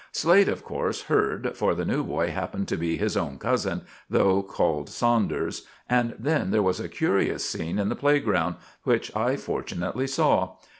[0.11, 4.41] Slade, of course, heard, for the new boy happened to be his own cousin, though
[4.41, 10.07] called Saunders; and then there was a curious scene in the playground, which I fortunately
[10.07, 10.55] saw.